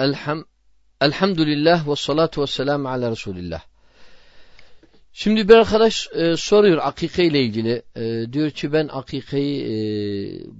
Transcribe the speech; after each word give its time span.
Elham, 0.00 0.44
elhamdülillah 1.00 1.88
ve 1.88 1.96
salatu 1.96 2.42
ve 2.42 2.46
selamu 2.46 2.88
ala 2.88 3.10
Resulillah. 3.10 3.62
Şimdi 5.12 5.48
bir 5.48 5.54
arkadaş 5.54 6.08
e, 6.14 6.36
soruyor 6.36 6.78
akike 6.82 7.24
ile 7.24 7.40
ilgili. 7.40 7.82
E, 7.96 8.32
diyor 8.32 8.50
ki 8.50 8.72
ben 8.72 8.88
akikeyi 8.92 9.64
e, 9.64 9.72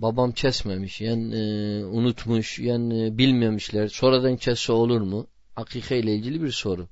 babam 0.02 0.32
kesmemiş. 0.32 1.00
Yani 1.00 1.36
e, 1.36 1.84
unutmuş. 1.84 2.58
Yani 2.58 3.06
e, 3.06 3.18
bilmemişler. 3.18 3.88
Sonradan 3.88 4.36
kesse 4.36 4.72
olur 4.72 5.00
mu? 5.00 5.26
Akike 5.56 5.98
ile 5.98 6.14
ilgili 6.14 6.42
bir 6.42 6.52
soru. 6.52 6.88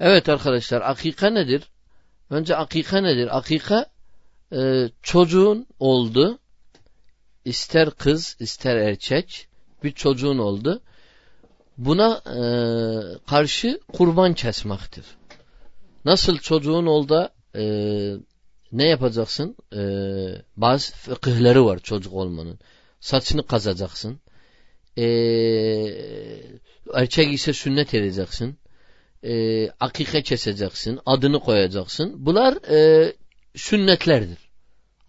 Evet 0.00 0.28
arkadaşlar 0.28 0.80
akika 0.80 1.30
nedir? 1.30 1.62
Önce 2.30 2.56
akika 2.56 3.00
nedir? 3.00 3.38
Akika 3.38 3.86
e, 4.52 4.88
çocuğun 5.02 5.66
oldu. 5.78 6.38
İster 7.44 7.90
kız 7.90 8.36
ister 8.40 8.76
erkek 8.76 9.48
bir 9.84 9.92
çocuğun 9.92 10.38
oldu. 10.38 10.82
Buna 11.78 12.22
e, 12.26 12.40
karşı 13.26 13.80
kurban 13.92 14.34
kesmektir. 14.34 15.04
Nasıl 16.04 16.38
çocuğun 16.38 16.86
oldu 16.86 17.28
e, 17.56 17.62
ne 18.72 18.88
yapacaksın? 18.88 19.56
E, 19.72 19.82
bazı 20.56 20.92
fıkıhları 20.92 21.66
var 21.66 21.78
çocuk 21.78 22.12
olmanın. 22.12 22.58
Saçını 23.00 23.46
kazacaksın. 23.46 24.20
E, 24.96 25.04
erkek 26.94 27.32
ise 27.32 27.52
sünnet 27.52 27.94
edeceksin. 27.94 28.58
E, 29.24 29.70
akike 29.70 30.22
keseceksin. 30.22 31.00
Adını 31.06 31.40
koyacaksın. 31.40 32.26
Bunlar 32.26 32.70
e, 32.70 33.12
sünnetlerdir. 33.56 34.38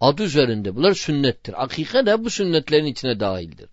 Adı 0.00 0.22
üzerinde. 0.22 0.76
Bunlar 0.76 0.94
sünnettir. 0.94 1.62
Akike 1.62 2.06
de 2.06 2.24
bu 2.24 2.30
sünnetlerin 2.30 2.86
içine 2.86 3.20
dahildir. 3.20 3.68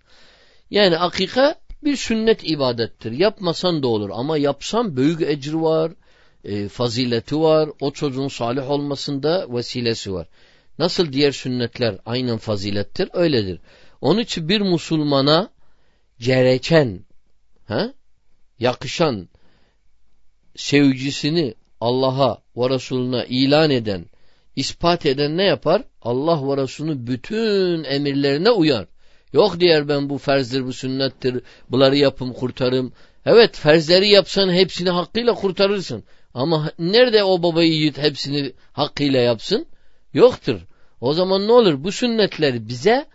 Yani 0.71 0.98
akika 0.98 1.55
bir 1.84 1.95
sünnet 1.95 2.49
ibadettir. 2.49 3.12
Yapmasan 3.12 3.84
da 3.84 3.88
olur 3.88 4.09
ama 4.13 4.38
yapsan 4.38 4.98
büyük 4.98 5.22
ecir 5.22 5.54
var, 5.54 5.91
e, 6.43 6.68
fazileti 6.68 7.40
var, 7.40 7.70
o 7.82 7.91
çocuğun 7.91 8.27
salih 8.27 8.70
olmasında 8.70 9.54
vesilesi 9.54 10.13
var. 10.13 10.27
Nasıl 10.79 11.13
diğer 11.13 11.32
sünnetler 11.32 11.98
aynen 12.05 12.38
fazilettir, 12.38 13.10
öyledir. 13.13 13.60
Onun 14.01 14.20
için 14.20 14.49
bir 14.49 14.62
Müslümana 14.62 15.49
gereken, 16.20 17.05
he, 17.68 17.94
yakışan 18.60 19.29
sevgisini 20.55 21.55
Allah'a 21.82 22.41
ve 22.57 22.70
Resulüne 22.70 23.26
ilan 23.29 23.70
eden, 23.70 24.05
ispat 24.55 25.05
eden 25.05 25.38
ne 25.38 25.44
yapar? 25.44 25.84
Allah 26.01 26.49
ve 26.49 26.62
Resulünün 26.62 27.07
bütün 27.07 27.84
emirlerine 27.84 28.49
uyar. 28.49 28.88
Yok 29.33 29.59
diğer 29.59 29.87
ben 29.87 30.09
bu 30.09 30.17
ferzdir, 30.17 30.65
bu 30.65 30.73
sünnettir, 30.73 31.41
bunları 31.71 31.97
yapım 31.97 32.33
kurtarım. 32.33 32.93
Evet 33.25 33.57
ferzleri 33.57 34.09
yapsan 34.09 34.53
hepsini 34.53 34.89
hakkıyla 34.89 35.33
kurtarırsın. 35.33 36.03
Ama 36.33 36.71
nerede 36.79 37.23
o 37.23 37.43
babayı 37.43 37.71
yiğit 37.71 37.98
hepsini 37.98 38.53
hakkıyla 38.73 39.20
yapsın? 39.20 39.65
Yoktur. 40.13 40.61
O 41.01 41.13
zaman 41.13 41.48
ne 41.48 41.51
olur? 41.51 41.83
Bu 41.83 41.91
sünnetler 41.91 42.67
bize 42.67 43.05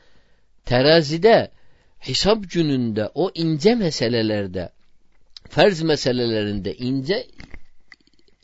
terazide, 0.64 1.50
hesap 1.98 2.50
gününde, 2.50 3.10
o 3.14 3.30
ince 3.34 3.74
meselelerde, 3.74 4.72
ferz 5.48 5.82
meselelerinde 5.82 6.74
ince 6.74 7.26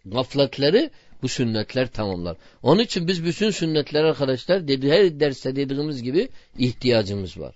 gafletleri 0.05 0.91
bu 1.23 1.29
sünnetler 1.29 1.93
tamamlar. 1.93 2.37
Onun 2.63 2.83
için 2.83 3.09
biz 3.09 3.25
bütün 3.25 3.51
sünnetler 3.51 4.05
arkadaşlar 4.05 4.69
dedi, 4.69 4.91
her 4.91 5.21
derste 5.21 5.57
dediğimiz 5.57 6.03
gibi 6.03 6.29
ihtiyacımız 6.59 7.39
var. 7.41 7.55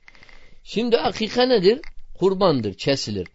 Şimdi 0.64 0.98
akika 0.98 1.46
nedir? 1.46 1.80
Kurbandır, 2.18 2.74
kesilir. 2.74 3.28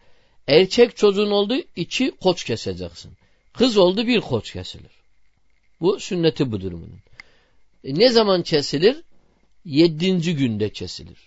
Erkek 0.48 0.98
çocuğun 0.98 1.32
oldu 1.32 1.56
iki 1.76 2.12
koç 2.12 2.44
keseceksin. 2.44 3.12
Kız 3.54 3.78
oldu 3.78 4.08
bir 4.08 4.22
koç 4.22 4.54
kesilir. 4.54 4.92
Bu 5.82 6.00
sünneti 6.00 6.52
bu 6.52 6.62
durumunun. 6.62 7.00
E 7.84 7.96
ne 8.00 8.10
zaman 8.10 8.44
kesilir? 8.44 9.04
Yedinci 9.66 10.36
günde 10.36 10.70
kesilir. 10.70 11.18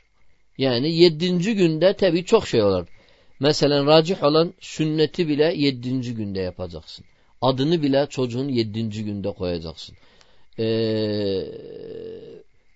Yani 0.58 0.94
yedinci 0.94 1.54
günde 1.54 1.96
tabi 1.96 2.24
çok 2.24 2.48
şey 2.48 2.62
olur. 2.62 2.86
Mesela 3.40 3.86
racih 3.86 4.22
olan 4.22 4.54
sünneti 4.60 5.28
bile 5.28 5.54
yedinci 5.56 6.14
günde 6.14 6.40
yapacaksın. 6.40 7.04
Adını 7.40 7.82
bile 7.82 8.06
çocuğun 8.10 8.48
yedinci 8.48 9.04
günde 9.04 9.32
koyacaksın. 9.32 9.96
Ee, 10.58 10.64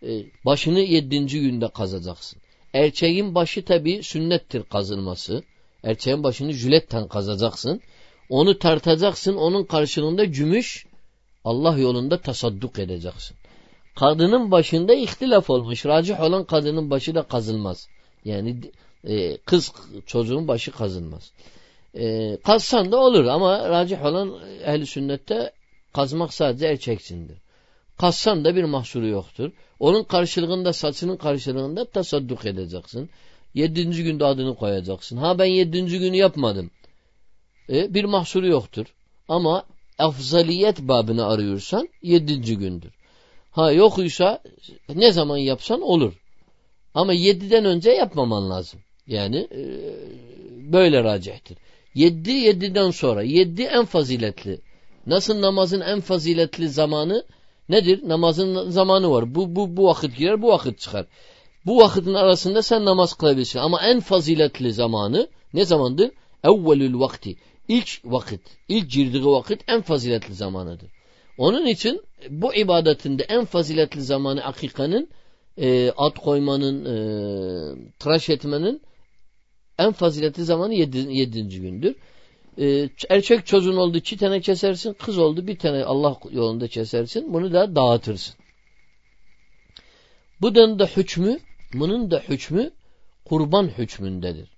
e, 0.02 0.24
başını 0.44 0.80
yedinci 0.80 1.40
günde 1.40 1.68
kazacaksın. 1.68 2.40
Erçeğin 2.74 3.34
başı 3.34 3.64
tabi 3.64 4.02
sünnettir 4.02 4.62
kazılması. 4.62 5.42
Erçeğin 5.82 6.22
başını 6.22 6.52
jületten 6.52 7.08
kazacaksın. 7.08 7.80
Onu 8.28 8.58
tartacaksın. 8.58 9.36
Onun 9.36 9.64
karşılığında 9.64 10.24
gümüş 10.24 10.86
Allah 11.44 11.78
yolunda 11.78 12.20
tasadduk 12.20 12.78
edeceksin. 12.78 13.36
Kadının 13.94 14.50
başında 14.50 14.94
ihtilaf 14.94 15.50
olmuş. 15.50 15.86
Racih 15.86 16.20
olan 16.20 16.44
kadının 16.44 16.90
başı 16.90 17.14
da 17.14 17.22
kazılmaz. 17.22 17.88
Yani 18.24 18.56
e, 19.04 19.36
kız 19.36 19.72
çocuğun 20.06 20.48
başı 20.48 20.72
kazılmaz. 20.72 21.32
E, 21.96 22.36
kazsan 22.44 22.92
da 22.92 22.96
olur 22.96 23.24
ama 23.24 23.68
racih 23.68 24.04
olan 24.04 24.40
ehli 24.64 24.86
sünnette 24.86 25.52
kazmak 25.92 26.34
sadece 26.34 26.66
erkeksindir. 26.66 27.38
Kazsan 27.98 28.44
da 28.44 28.56
bir 28.56 28.64
mahsuru 28.64 29.06
yoktur. 29.06 29.52
Onun 29.80 30.04
karşılığında 30.04 30.72
saçının 30.72 31.16
karşılığında 31.16 31.84
tasadduk 31.84 32.46
edeceksin. 32.46 33.10
Yedinci 33.54 34.04
günde 34.04 34.24
adını 34.24 34.54
koyacaksın. 34.54 35.16
Ha 35.16 35.38
ben 35.38 35.44
yedinci 35.44 35.98
günü 35.98 36.16
yapmadım. 36.16 36.70
E, 37.68 37.94
bir 37.94 38.04
mahsuru 38.04 38.46
yoktur. 38.46 38.86
Ama 39.28 39.64
afzaliyet 39.98 40.80
babını 40.80 41.26
arıyorsan 41.26 41.88
yedinci 42.02 42.58
gündür. 42.58 42.92
Ha 43.50 43.72
yokuysa 43.72 44.42
ne 44.94 45.12
zaman 45.12 45.36
yapsan 45.36 45.82
olur. 45.82 46.12
Ama 46.94 47.12
yediden 47.12 47.64
önce 47.64 47.90
yapmaman 47.90 48.50
lazım. 48.50 48.80
Yani 49.06 49.48
e, 49.52 49.62
böyle 50.72 51.04
racihtir. 51.04 51.58
Yedi 51.94 52.30
yediden 52.30 52.90
sonra. 52.90 53.22
Yedi 53.22 53.62
en 53.62 53.84
faziletli. 53.84 54.60
Nasıl 55.06 55.40
namazın 55.40 55.80
en 55.80 56.00
faziletli 56.00 56.68
zamanı 56.68 57.24
nedir? 57.68 58.08
Namazın 58.08 58.70
zamanı 58.70 59.10
var. 59.10 59.34
Bu, 59.34 59.56
bu, 59.56 59.76
bu 59.76 59.86
vakit 59.86 60.16
girer, 60.16 60.42
bu 60.42 60.48
vakit 60.48 60.78
çıkar. 60.80 61.06
Bu 61.66 61.78
vakitin 61.78 62.14
arasında 62.14 62.62
sen 62.62 62.84
namaz 62.84 63.14
kılabilirsin. 63.14 63.58
Ama 63.58 63.82
en 63.82 64.00
faziletli 64.00 64.72
zamanı 64.72 65.28
ne 65.54 65.64
zamandır? 65.64 66.10
Evvelül 66.44 66.98
vakti. 66.98 67.36
İlk 67.68 68.00
vakit, 68.04 68.40
ilk 68.68 68.90
girdiği 68.90 69.24
vakit 69.24 69.60
en 69.68 69.80
faziletli 69.80 70.34
zamanıdır. 70.34 70.90
Onun 71.38 71.66
için 71.66 72.02
bu 72.30 72.54
ibadetinde 72.54 73.22
en 73.22 73.44
faziletli 73.44 74.02
zamanı 74.02 74.44
akikanın 74.44 75.08
e, 75.58 75.90
at 75.90 76.18
koymanın, 76.18 76.84
e, 76.84 76.96
tıraş 77.98 78.30
etmenin 78.30 78.82
en 79.78 79.92
faziletli 79.92 80.44
zamanı 80.44 80.74
yedi, 80.74 80.98
yedinci 80.98 81.60
gündür. 81.60 81.96
Ee, 82.58 82.88
erkek 83.08 83.46
çocuğun 83.46 83.76
oldu 83.76 83.98
iki 83.98 84.16
tane 84.16 84.40
kesersin, 84.40 84.92
kız 84.92 85.18
oldu 85.18 85.46
bir 85.46 85.58
tane 85.58 85.84
Allah 85.84 86.18
yolunda 86.30 86.68
kesersin. 86.68 87.34
Bunu 87.34 87.52
da 87.52 87.76
dağıtırsın. 87.76 88.36
Bunun 90.40 90.78
da 90.78 90.86
hükmü, 90.86 91.38
bunun 91.74 92.10
da 92.10 92.18
hükmü 92.18 92.70
kurban 93.24 93.68
hükmündedir. 93.78 94.48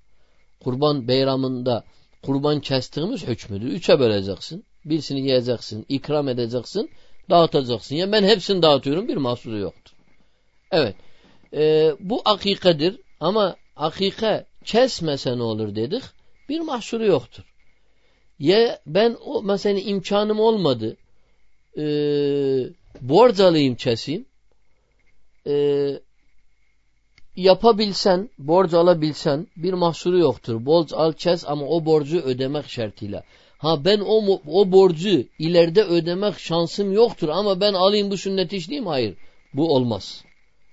Kurban 0.61 1.09
beyramında 1.09 1.85
kurban 2.23 2.61
kestiğimiz 2.61 3.27
hükmüdür. 3.27 3.67
Üçe 3.67 4.01
böleceksin. 4.01 4.65
Birisini 4.85 5.21
yiyeceksin, 5.21 5.87
ikram 5.89 6.29
edeceksin, 6.29 6.91
dağıtacaksın. 7.31 7.97
Yani 7.97 8.13
ben 8.13 8.25
hepsini 8.25 8.63
dağıtıyorum, 8.63 9.09
bir 9.09 9.17
mahsuru 9.17 9.59
yoktur. 9.59 9.95
Evet. 10.71 10.97
E, 11.53 11.93
bu 12.01 12.23
akikadır 12.25 13.01
ama 13.21 13.57
akika 13.77 14.47
kesmese 14.67 15.39
ne 15.39 15.43
olur 15.43 15.75
dedik. 15.75 16.03
Bir 16.49 16.61
mahsuru 16.61 17.07
yoktur. 17.07 17.45
Ya 18.39 18.81
ben 18.87 19.17
o 19.25 19.43
mesela 19.43 19.81
imkanım 19.81 20.41
olmadı. 20.41 20.97
E, 21.79 21.85
borç 23.01 23.41
alayım 23.41 23.75
keseyim. 23.75 24.27
E, 25.47 25.55
yapabilsen, 27.37 28.31
borç 28.39 28.75
alabilsen 28.75 29.47
bir 29.57 29.73
mahsuru 29.73 30.19
yoktur. 30.19 30.67
Borç 30.67 30.93
al 30.93 31.13
kes 31.13 31.45
ama 31.47 31.67
o 31.67 31.85
borcu 31.85 32.21
ödemek 32.21 32.69
şartıyla. 32.69 33.23
Ha 33.59 33.85
ben 33.85 34.01
o, 34.01 34.41
o 34.47 34.73
borcu 34.73 35.25
ileride 35.39 35.83
ödemek 35.83 36.39
şansım 36.39 36.93
yoktur 36.93 37.29
ama 37.29 37.61
ben 37.61 37.75
alayım 37.75 38.11
bu 38.11 38.17
sünneti 38.17 38.57
işleyeyim. 38.57 38.87
Hayır. 38.87 39.15
Bu 39.55 39.75
olmaz. 39.75 40.25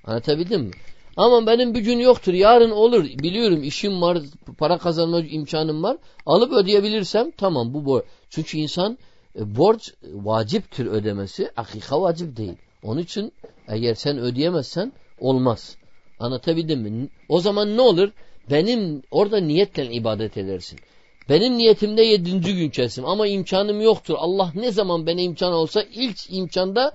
Anlatabildim 0.04 0.62
mi? 0.62 0.72
Ama 1.18 1.48
benim 1.48 1.74
gün 1.74 2.00
yoktur. 2.00 2.34
Yarın 2.34 2.72
olur. 2.72 3.04
Biliyorum 3.04 3.64
işim 3.64 4.02
var. 4.02 4.18
Para 4.58 4.78
kazanma 4.78 5.20
imkanım 5.20 5.84
var. 5.84 5.98
Alıp 6.26 6.54
ödeyebilirsem 6.54 7.32
tamam 7.32 7.74
bu 7.74 7.86
borç. 7.86 8.04
Çünkü 8.30 8.58
insan 8.58 8.98
e, 9.40 9.56
borç 9.56 9.94
vaciptir 10.04 10.86
ödemesi. 10.86 11.52
Akika 11.58 12.02
vacip 12.02 12.38
değil. 12.38 12.54
Onun 12.84 13.02
için 13.02 13.34
eğer 13.68 13.94
sen 13.96 14.18
ödeyemezsen 14.18 14.94
olmaz. 15.20 15.78
Anlatabildim 16.20 16.82
mi? 16.82 17.10
O 17.30 17.40
zaman 17.40 17.78
ne 17.78 17.82
olur? 17.82 18.12
Benim 18.52 19.02
orada 19.12 19.38
niyetle 19.38 19.92
ibadet 19.92 20.38
edersin. 20.38 20.80
Benim 21.30 21.58
niyetimde 21.58 22.02
yedinci 22.02 22.56
gün 22.56 22.70
kesim 22.70 23.06
ama 23.06 23.28
imkanım 23.28 23.82
yoktur. 23.82 24.16
Allah 24.18 24.52
ne 24.56 24.72
zaman 24.72 25.08
bana 25.08 25.22
imkan 25.22 25.54
olsa 25.54 25.84
ilk 25.94 26.18
imkanda 26.30 26.92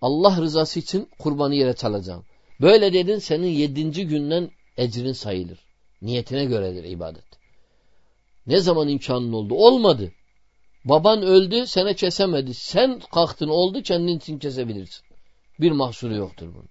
Allah 0.00 0.40
rızası 0.40 0.78
için 0.80 1.08
kurbanı 1.18 1.54
yere 1.54 1.72
çalacağım. 1.72 2.24
Böyle 2.60 2.92
dedin 2.92 3.18
senin 3.18 3.46
yedinci 3.46 4.06
günden 4.06 4.50
ecrin 4.76 5.12
sayılır. 5.12 5.58
Niyetine 6.02 6.44
göredir 6.44 6.84
ibadet. 6.84 7.24
Ne 8.46 8.60
zaman 8.60 8.88
imkanın 8.88 9.32
oldu? 9.32 9.54
Olmadı. 9.54 10.12
Baban 10.84 11.22
öldü 11.22 11.66
sana 11.66 11.92
kesemedi. 11.92 12.54
Sen 12.54 13.00
kalktın 13.14 13.48
oldu 13.48 13.82
kendin 13.82 14.18
için 14.18 14.38
kesebilirsin. 14.38 15.04
Bir 15.60 15.70
mahsuru 15.70 16.14
yoktur 16.14 16.48
bunun. 16.54 16.68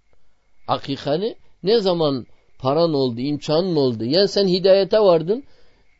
Akikani 0.68 1.36
ne 1.63 1.80
zaman 1.80 2.28
paran 2.60 2.94
oldu, 2.94 3.22
imkanın 3.22 3.75
oldu. 3.75 4.06
Yani 4.06 4.28
sen 4.28 4.48
hidayete 4.48 5.00
vardın. 5.00 5.44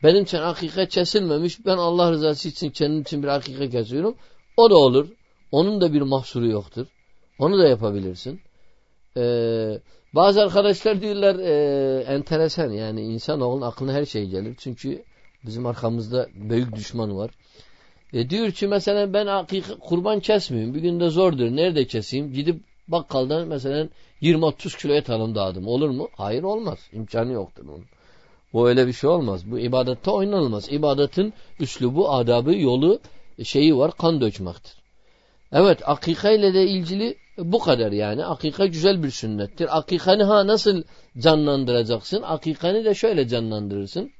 Benim 0.02 0.22
için 0.22 0.38
akika 0.38 0.86
kesilmemiş. 0.86 1.66
Ben 1.66 1.76
Allah 1.76 2.10
rızası 2.10 2.48
için 2.48 2.70
kendim 2.70 3.02
için 3.02 3.22
bir 3.22 3.28
akika 3.28 3.68
kesiyorum. 3.68 4.14
O 4.56 4.70
da 4.70 4.76
olur. 4.76 5.08
Onun 5.52 5.80
da 5.80 5.92
bir 5.92 6.00
mahsuru 6.00 6.46
yoktur. 6.46 6.86
Onu 7.38 7.58
da 7.58 7.68
yapabilirsin. 7.68 8.40
Ee, 9.16 9.80
bazı 10.14 10.42
arkadaşlar 10.42 11.00
diyorlar 11.02 11.38
e, 11.38 12.02
enteresan 12.02 12.70
yani 12.70 13.02
insanoğlunun 13.02 13.62
aklına 13.62 13.92
her 13.92 14.04
şey 14.04 14.26
gelir. 14.26 14.54
Çünkü 14.58 15.04
bizim 15.46 15.66
arkamızda 15.66 16.28
büyük 16.34 16.76
düşman 16.76 17.16
var. 17.16 17.30
E 18.12 18.30
diyor 18.30 18.50
ki 18.50 18.66
mesela 18.66 19.12
ben 19.12 19.26
akika, 19.26 19.78
kurban 19.78 20.20
kesmeyeyim. 20.20 20.74
Bir 20.74 20.80
günde 20.80 21.08
zordur. 21.08 21.56
Nerede 21.56 21.86
keseyim? 21.86 22.32
Gidip 22.32 22.60
bakkaldan 22.88 23.48
mesela 23.48 23.88
20-30 24.22 24.78
kilo 24.78 24.92
et 24.92 25.10
alım 25.10 25.34
dağıdım. 25.34 25.66
Olur 25.66 25.90
mu? 25.90 26.08
Hayır 26.16 26.42
olmaz. 26.42 26.78
İmkanı 26.92 27.32
yoktur 27.32 27.64
onun. 27.64 27.84
Bu 28.52 28.68
öyle 28.68 28.86
bir 28.86 28.92
şey 28.92 29.10
olmaz. 29.10 29.50
Bu 29.50 29.58
ibadette 29.58 30.10
oynanılmaz. 30.10 30.72
İbadetin 30.72 31.34
üslubu, 31.60 32.10
adabı, 32.10 32.56
yolu, 32.56 33.00
şeyi 33.44 33.76
var. 33.76 33.92
Kan 33.92 34.20
dökmektir. 34.20 34.74
Evet 35.52 35.88
akika 35.88 36.30
ile 36.30 36.54
de 36.54 36.66
ilgili 36.66 37.16
bu 37.38 37.58
kadar 37.58 37.92
yani. 37.92 38.24
Akika 38.24 38.66
güzel 38.66 39.02
bir 39.02 39.10
sünnettir. 39.10 39.78
Akikanı 39.78 40.24
ha 40.24 40.46
nasıl 40.46 40.82
canlandıracaksın? 41.18 42.22
Akikanı 42.22 42.84
da 42.84 42.94
şöyle 42.94 43.28
canlandırırsın. 43.28 44.10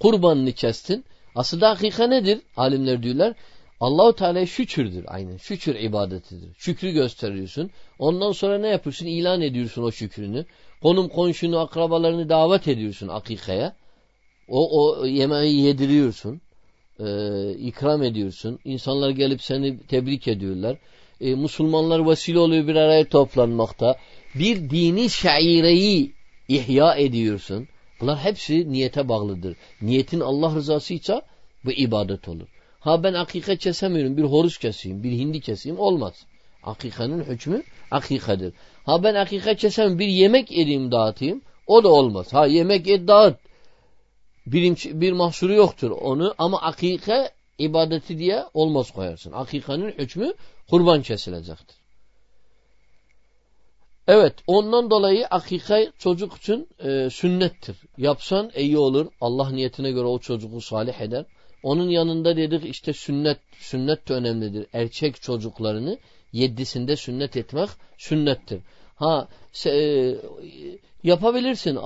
Kurbanını 0.00 0.52
kestin. 0.52 1.04
Aslında 1.34 1.70
akika 1.70 2.06
nedir? 2.06 2.40
Alimler 2.56 3.02
diyorlar. 3.02 3.34
Allahu 3.80 4.14
Teala 4.14 4.46
şükürdür 4.46 5.04
aynen. 5.08 5.36
Şükür 5.36 5.74
ibadetidir. 5.74 6.54
Şükrü 6.58 6.90
gösteriyorsun. 6.90 7.70
Ondan 7.98 8.32
sonra 8.32 8.58
ne 8.58 8.68
yapıyorsun? 8.68 9.06
İlan 9.06 9.40
ediyorsun 9.40 9.82
o 9.82 9.90
şükrünü. 9.90 10.44
Konum 10.82 11.08
komşunu, 11.08 11.58
akrabalarını 11.58 12.28
davet 12.28 12.68
ediyorsun 12.68 13.08
akikaya. 13.08 13.76
O, 14.48 14.80
o 14.80 15.06
yemeği 15.06 15.60
yediriyorsun. 15.60 16.40
E, 17.00 17.06
ikram 17.52 18.02
ediyorsun. 18.02 18.58
İnsanlar 18.64 19.10
gelip 19.10 19.42
seni 19.42 19.86
tebrik 19.86 20.28
ediyorlar. 20.28 20.78
E, 21.24 21.34
Müslümanlar 21.34 22.08
vesile 22.08 22.38
oluyor 22.38 22.66
bir 22.66 22.76
araya 22.76 23.08
toplanmakta. 23.08 23.96
Bir 24.34 24.70
dini 24.70 25.10
şaireyi 25.10 26.12
ihya 26.48 26.94
ediyorsun. 26.94 27.68
Bunlar 28.00 28.18
hepsi 28.18 28.72
niyete 28.72 29.08
bağlıdır. 29.08 29.56
Niyetin 29.82 30.20
Allah 30.20 30.54
rızası 30.54 30.94
ise 30.94 31.22
bu 31.64 31.72
ibadet 31.72 32.28
olur. 32.28 32.48
Ha 32.80 33.02
ben 33.02 33.14
akika 33.14 33.56
kesemiyorum. 33.56 34.16
Bir 34.16 34.22
horuz 34.22 34.58
keseyim, 34.58 35.02
bir 35.02 35.12
hindi 35.12 35.40
keseyim 35.40 35.78
olmaz. 35.78 36.14
Akikanın 36.62 37.24
hükmü 37.24 37.62
akikadır. 37.90 38.52
Ha 38.86 39.04
ben 39.04 39.14
akika 39.14 39.54
kesem 39.54 39.98
bir 39.98 40.06
yemek 40.06 40.52
edeyim 40.52 40.92
dağıtayım 40.92 41.42
o 41.66 41.84
da 41.84 41.88
olmaz. 41.88 42.32
Ha 42.32 42.46
yemek 42.46 42.88
et 42.88 43.08
dağıt. 43.08 43.36
Bir, 44.46 44.76
bir 45.00 45.12
mahsuru 45.12 45.54
yoktur 45.54 45.90
onu 45.90 46.34
ama 46.38 46.60
akika 46.60 47.30
ibadeti 47.58 48.18
diye 48.18 48.44
olmaz 48.54 48.90
koyarsın. 48.90 49.32
Akikanın 49.32 49.90
hükmü 49.90 50.34
kurban 50.70 51.02
kesilecektir. 51.02 51.76
Evet 54.06 54.34
ondan 54.46 54.90
dolayı 54.90 55.26
akika 55.26 55.92
çocuk 55.98 56.36
için 56.36 56.68
e, 56.78 57.10
sünnettir. 57.10 57.76
Yapsan 57.98 58.50
iyi 58.56 58.78
olur. 58.78 59.06
Allah 59.20 59.50
niyetine 59.50 59.90
göre 59.90 60.06
o 60.06 60.18
çocuğu 60.18 60.60
salih 60.60 61.00
eder. 61.00 61.24
Onun 61.62 61.88
yanında 61.88 62.36
dedik 62.36 62.64
işte 62.64 62.92
sünnet, 62.92 63.38
sünnet 63.58 64.08
de 64.08 64.14
önemlidir. 64.14 64.66
Erkek 64.72 65.22
çocuklarını 65.22 65.98
yedisinde 66.32 66.96
sünnet 66.96 67.36
etmek 67.36 67.68
sünnettir. 67.98 68.60
Ha 68.96 69.28
se, 69.52 69.70
e, 69.70 70.16
yapabilirsin. 71.02 71.76
E, 71.76 71.80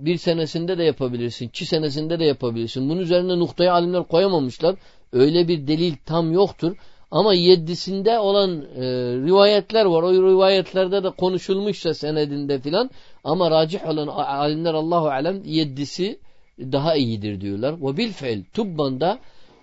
bir 0.00 0.16
senesinde 0.16 0.78
de 0.78 0.84
yapabilirsin. 0.84 1.48
iki 1.48 1.66
senesinde 1.66 2.18
de 2.18 2.24
yapabilirsin. 2.24 2.88
Bunun 2.88 3.00
üzerine 3.00 3.38
noktayı 3.38 3.72
alimler 3.72 4.04
koyamamışlar. 4.04 4.76
Öyle 5.12 5.48
bir 5.48 5.66
delil 5.66 5.94
tam 6.06 6.32
yoktur. 6.32 6.76
Ama 7.10 7.34
yedisinde 7.34 8.18
olan 8.18 8.62
e, 8.62 8.82
rivayetler 9.26 9.84
var. 9.84 10.02
O 10.02 10.12
rivayetlerde 10.12 11.04
de 11.04 11.10
konuşulmuşsa 11.10 11.94
senedinde 11.94 12.58
filan. 12.60 12.90
Ama 13.24 13.50
racih 13.50 13.88
olan 13.88 14.06
alimler 14.06 14.74
Allahu 14.74 15.08
alem 15.08 15.42
yedisi 15.44 16.18
daha 16.58 16.96
iyidir 16.96 17.40
diyorlar. 17.40 17.74
Ve 17.82 17.96
bil 17.96 18.12
fiil 18.12 18.44
tubbanda 18.52 19.18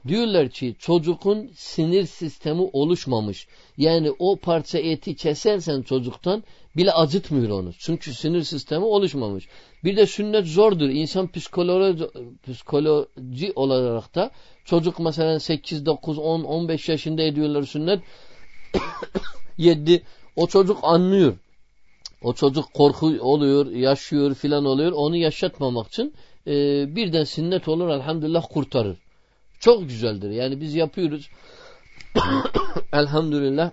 diyorlar 0.07 0.49
ki 0.49 0.75
çocukun 0.79 1.51
sinir 1.55 2.05
sistemi 2.05 2.61
oluşmamış. 2.73 3.47
Yani 3.77 4.11
o 4.19 4.35
parça 4.35 4.77
eti 4.77 5.15
kesersen 5.15 5.81
çocuktan 5.81 6.43
bile 6.77 6.91
acıtmıyor 6.91 7.49
onu. 7.49 7.73
Çünkü 7.79 8.13
sinir 8.13 8.43
sistemi 8.43 8.85
oluşmamış. 8.85 9.47
Bir 9.83 9.97
de 9.97 10.05
sünnet 10.05 10.47
zordur. 10.47 10.89
İnsan 10.89 11.31
psikoloji, 11.31 12.07
psikoloji 12.47 13.53
olarak 13.55 14.15
da 14.15 14.31
çocuk 14.65 14.99
mesela 14.99 15.39
8, 15.39 15.85
9, 15.85 16.17
10, 16.17 16.43
15 16.43 16.89
yaşında 16.89 17.21
ediyorlar 17.21 17.63
sünnet. 17.63 17.99
7 19.57 20.03
o 20.35 20.47
çocuk 20.47 20.77
anlıyor. 20.83 21.37
O 22.23 22.33
çocuk 22.33 22.73
korku 22.73 23.07
oluyor, 23.21 23.71
yaşıyor 23.71 24.35
filan 24.35 24.65
oluyor. 24.65 24.91
Onu 24.91 25.15
yaşatmamak 25.15 25.87
için 25.87 26.13
e, 26.47 26.51
birden 26.95 27.23
sünnet 27.23 27.67
olur 27.67 27.89
elhamdülillah 27.89 28.45
kurtarır. 28.49 28.97
Çok 29.61 29.89
güzeldir. 29.89 30.29
Yani 30.29 30.61
biz 30.61 30.75
yapıyoruz. 30.75 31.29
elhamdülillah 32.93 33.71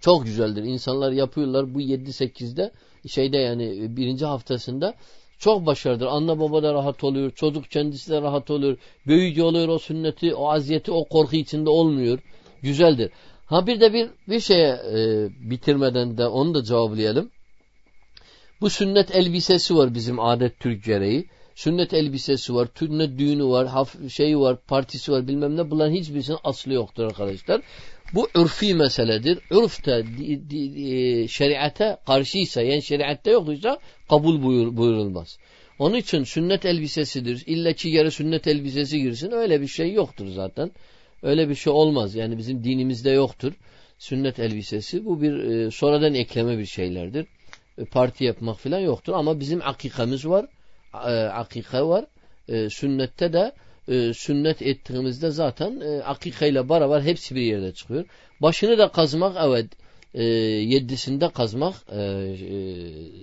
çok 0.00 0.24
güzeldir. 0.24 0.62
İnsanlar 0.62 1.12
yapıyorlar 1.12 1.74
bu 1.74 1.80
7-8'de 1.80 2.72
şeyde 3.08 3.38
yani 3.38 3.96
birinci 3.96 4.26
haftasında 4.26 4.94
çok 5.38 5.66
başarıdır. 5.66 6.06
Anne 6.06 6.40
baba 6.40 6.62
da 6.62 6.74
rahat 6.74 7.04
oluyor. 7.04 7.30
Çocuk 7.30 7.70
kendisi 7.70 8.10
de 8.10 8.22
rahat 8.22 8.50
oluyor. 8.50 8.78
Büyüyücü 9.06 9.42
oluyor 9.42 9.68
o 9.68 9.78
sünneti, 9.78 10.34
o 10.34 10.50
aziyeti, 10.50 10.92
o 10.92 11.04
korku 11.04 11.36
içinde 11.36 11.70
olmuyor. 11.70 12.18
Güzeldir. 12.62 13.10
Ha 13.46 13.66
bir 13.66 13.80
de 13.80 13.92
bir 13.92 14.10
bir 14.28 14.40
şeye 14.40 14.68
e, 14.68 15.28
bitirmeden 15.50 16.18
de 16.18 16.26
onu 16.26 16.54
da 16.54 16.64
cevaplayalım. 16.64 17.30
Bu 18.60 18.70
sünnet 18.70 19.16
elbisesi 19.16 19.76
var 19.76 19.94
bizim 19.94 20.20
adet 20.20 20.60
Türk 20.60 20.84
gereği. 20.84 21.28
Sünnet 21.54 21.94
elbisesi 21.94 22.54
var, 22.54 22.68
sünnet 22.78 23.18
düğünü 23.18 23.44
var, 23.44 23.88
şeyi 24.08 24.38
var, 24.38 24.56
partisi 24.66 25.12
var 25.12 25.28
bilmem 25.28 25.56
ne. 25.56 25.70
Bunların 25.70 25.94
hiçbirisinin 25.94 26.38
aslı 26.44 26.72
yoktur 26.72 27.04
arkadaşlar. 27.04 27.60
Bu 28.14 28.28
ürfi 28.34 28.74
meseledir. 28.74 29.38
Ürfte 29.50 30.04
e, 30.76 31.28
şeriate 31.28 31.96
karşıysa 32.06 32.62
yani 32.62 32.82
şeriatte 32.82 33.30
yoksa 33.30 33.78
kabul 34.08 34.42
buyur, 34.42 34.76
buyurulmaz. 34.76 35.38
Onun 35.78 35.96
için 35.96 36.24
sünnet 36.24 36.64
elbisesidir. 36.64 37.42
İlla 37.46 37.72
ki 37.72 37.88
yere 37.88 38.10
sünnet 38.10 38.46
elbisesi 38.46 39.02
girsin. 39.02 39.30
Öyle 39.32 39.60
bir 39.60 39.66
şey 39.66 39.92
yoktur 39.92 40.28
zaten. 40.28 40.70
Öyle 41.22 41.48
bir 41.48 41.54
şey 41.54 41.72
olmaz. 41.72 42.14
Yani 42.14 42.38
bizim 42.38 42.64
dinimizde 42.64 43.10
yoktur. 43.10 43.52
Sünnet 43.98 44.38
elbisesi 44.38 45.04
bu 45.04 45.22
bir 45.22 45.32
e, 45.32 45.70
sonradan 45.70 46.14
ekleme 46.14 46.58
bir 46.58 46.66
şeylerdir. 46.66 47.26
E, 47.78 47.84
parti 47.84 48.24
yapmak 48.24 48.58
falan 48.58 48.78
yoktur. 48.78 49.12
Ama 49.12 49.40
bizim 49.40 49.62
akikamız 49.62 50.28
var 50.28 50.46
akika 50.92 51.88
var. 51.88 52.04
E, 52.48 52.70
sünnette 52.70 53.32
de 53.32 53.52
e, 53.88 54.14
sünnet 54.14 54.62
ettiğimizde 54.62 55.30
zaten 55.30 55.80
e, 55.80 56.02
akika 56.02 56.46
ile 56.46 56.68
beraber 56.68 57.00
hepsi 57.00 57.34
bir 57.34 57.40
yerde 57.40 57.72
çıkıyor. 57.72 58.04
Başını 58.40 58.78
da 58.78 58.88
kazmak 58.88 59.36
evet 59.40 59.66
e, 60.14 60.24
yedisinde 60.24 61.28
kazmak 61.28 61.74
e, 61.92 62.00
e, 62.00 62.54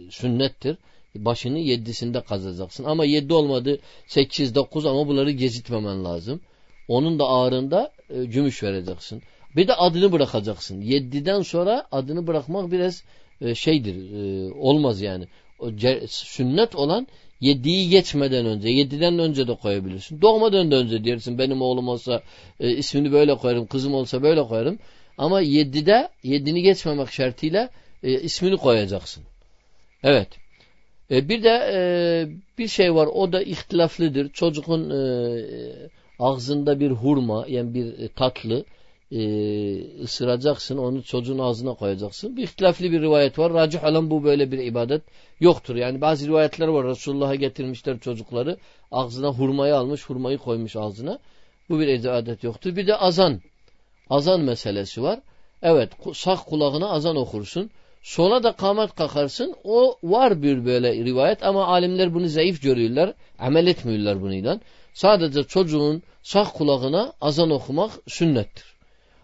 sünnettir. 0.09 0.77
Başını 1.15 1.59
yedisinde 1.59 2.21
kazacaksın. 2.21 2.83
Ama 2.83 3.05
yedi 3.05 3.33
olmadı 3.33 3.79
sekiz 4.07 4.55
dokuz 4.55 4.85
ama 4.85 5.07
bunları 5.07 5.31
gezitmemen 5.31 6.05
lazım. 6.05 6.41
Onun 6.88 7.19
da 7.19 7.27
ağrında 7.27 7.91
e, 8.09 8.25
gümüş 8.25 8.63
vereceksin. 8.63 9.21
Bir 9.55 9.67
de 9.67 9.73
adını 9.75 10.11
bırakacaksın. 10.11 10.81
Yediden 10.81 11.41
sonra 11.41 11.88
adını 11.91 12.27
bırakmak 12.27 12.71
biraz 12.71 13.03
e, 13.41 13.55
şeydir. 13.55 13.95
E, 14.13 14.53
olmaz 14.53 15.01
yani. 15.01 15.27
O, 15.59 15.69
sünnet 16.07 16.75
olan 16.75 17.07
Yediği 17.41 17.89
geçmeden 17.89 18.46
önce, 18.46 18.69
yediden 18.69 19.19
önce 19.19 19.48
de 19.48 19.55
koyabilirsin. 19.55 20.22
Doğmadan 20.22 20.72
da 20.72 20.75
önce 20.75 21.05
dersin 21.05 21.38
benim 21.38 21.62
oğlum 21.62 21.88
olsa 21.88 22.22
e, 22.60 22.69
ismini 22.72 23.12
böyle 23.12 23.36
koyarım, 23.36 23.65
kızım 23.67 23.93
olsa 23.93 24.22
böyle 24.22 24.43
koyarım. 24.43 24.79
Ama 25.17 25.41
yedide, 25.41 26.10
yedini 26.24 26.62
geçmemek 26.62 27.12
şartıyla 27.12 27.69
e, 28.03 28.22
ismini 28.22 28.58
koyacaksın. 28.58 29.24
Evet. 30.03 30.27
E, 31.12 31.29
bir 31.29 31.43
de 31.43 31.69
e, 31.74 31.79
bir 32.58 32.67
şey 32.67 32.96
var 32.96 33.08
o 33.13 33.34
da 33.34 33.41
ihtilaflıdır. 33.41 34.29
Çocuğun 34.29 34.89
e, 34.89 35.00
ağzında 36.19 36.79
bir 36.79 36.91
hurma 36.91 37.46
yani 37.48 37.74
bir 37.74 38.08
tatlı 38.08 38.65
e, 39.12 39.22
ısıracaksın 40.04 40.78
onu 40.78 41.04
çocuğun 41.04 41.39
ağzına 41.39 41.74
koyacaksın. 41.74 42.38
Bir 42.38 42.44
ihtilaflı 42.44 42.92
bir 42.92 43.01
rivayet 43.01 43.39
var. 43.39 43.54
Racih 43.54 43.84
olan 43.84 44.10
bu 44.10 44.24
böyle 44.24 44.51
bir 44.51 44.58
ibadet 44.58 45.01
yoktur. 45.39 45.75
Yani 45.75 46.01
bazı 46.01 46.28
rivayetler 46.28 46.68
var. 46.68 46.88
Resulullah'a 46.88 47.36
getirmişler 47.36 48.00
çocukları. 48.00 48.58
Ağzına 48.92 49.28
hurmayı 49.28 49.75
almış, 49.75 50.06
hurmayı 50.06 50.38
koymuş 50.38 50.75
ağzına. 50.75 51.20
Bu 51.70 51.80
bir 51.80 51.88
ibadet 51.88 52.44
yoktur. 52.44 52.75
Bir 52.75 52.88
de 52.88 52.96
azan. 52.96 53.42
Azan 54.10 54.42
meselesi 54.42 55.04
var. 55.04 55.20
Evet 55.62 55.89
sağ 56.13 56.36
kulağına 56.36 56.89
azan 56.89 57.16
okursun. 57.16 57.70
Sola 58.01 58.44
da 58.44 58.51
kamet 58.51 58.96
kakarsın. 58.96 59.56
O 59.63 59.98
var 60.04 60.42
bir 60.42 60.66
böyle 60.66 60.94
rivayet 60.94 61.44
ama 61.44 61.66
alimler 61.66 62.13
bunu 62.13 62.28
zayıf 62.28 62.62
görüyorlar. 62.62 63.13
Amel 63.39 63.68
etmiyorlar 63.68 64.22
bununla. 64.22 64.60
Sadece 64.94 65.44
çocuğun 65.44 66.04
sağ 66.24 66.44
kulağına 66.44 67.13
azan 67.22 67.51
okumak 67.51 67.92
sünnettir. 68.08 68.78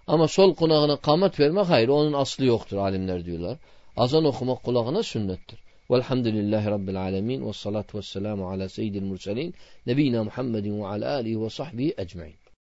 Ama 0.07 0.27
sol 0.27 0.55
kulağına 0.55 0.97
kamet 0.97 1.39
vermek 1.39 1.65
hayır. 1.65 1.87
Onun 1.87 2.13
aslı 2.13 2.45
yoktur 2.45 2.77
alimler 2.77 3.25
diyorlar. 3.25 3.57
Azan 3.97 4.25
okumak 4.25 4.63
kulağına 4.63 5.03
sünnettir. 5.03 5.59
Velhamdülillahi 5.91 6.65
Rabbil 6.65 7.01
alemin 7.01 7.47
ve 7.47 7.53
salatu 7.53 7.97
ve 7.97 8.01
selamu 8.01 8.49
ala 8.49 8.69
seyyidil 8.69 9.03
murselin 9.03 9.53
nebina 9.87 10.23
Muhammedin 10.23 10.81
ve 10.81 10.87
ala 10.87 11.13
alihi 11.13 11.41
ve 11.41 11.49
sahbihi 11.49 11.93
ecmain. 11.97 12.35